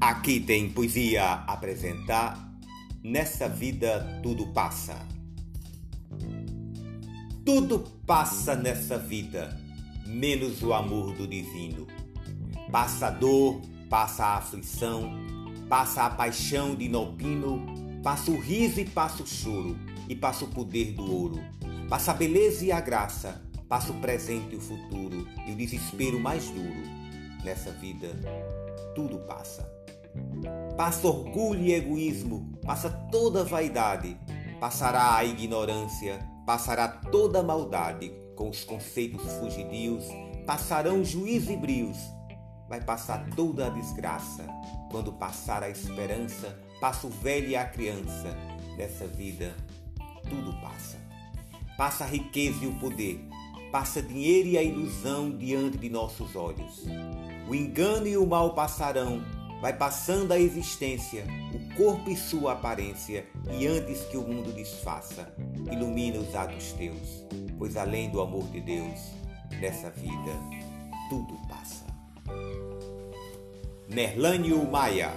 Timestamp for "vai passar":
42.70-43.28